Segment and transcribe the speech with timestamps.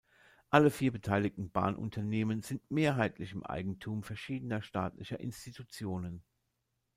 [0.49, 6.23] Alle vier beteiligten Bahnunternehmen sind mehrheitlich im Eigentum verschiedener staatlicher Institutionen.